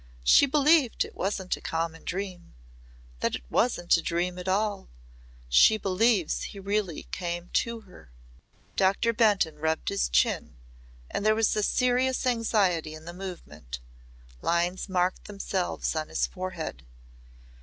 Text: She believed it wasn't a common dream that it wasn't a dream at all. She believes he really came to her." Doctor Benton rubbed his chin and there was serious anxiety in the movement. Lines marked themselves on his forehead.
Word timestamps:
She 0.23 0.47
believed 0.47 1.05
it 1.05 1.13
wasn't 1.15 1.55
a 1.57 1.61
common 1.61 2.03
dream 2.03 2.55
that 3.19 3.35
it 3.35 3.43
wasn't 3.51 3.95
a 3.97 4.01
dream 4.01 4.39
at 4.39 4.47
all. 4.47 4.89
She 5.47 5.77
believes 5.77 6.41
he 6.41 6.59
really 6.59 7.03
came 7.11 7.49
to 7.61 7.81
her." 7.81 8.11
Doctor 8.75 9.13
Benton 9.13 9.59
rubbed 9.59 9.89
his 9.89 10.09
chin 10.09 10.55
and 11.11 11.23
there 11.23 11.35
was 11.35 11.49
serious 11.51 12.25
anxiety 12.25 12.95
in 12.95 13.05
the 13.05 13.13
movement. 13.13 13.79
Lines 14.41 14.89
marked 14.89 15.25
themselves 15.25 15.95
on 15.95 16.09
his 16.09 16.25
forehead. 16.25 16.83